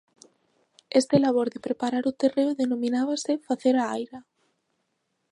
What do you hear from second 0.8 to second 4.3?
Este labor de preparar o terreo denominábase "facer a aira".